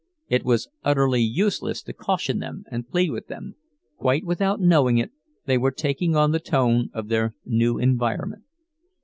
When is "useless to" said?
1.21-1.93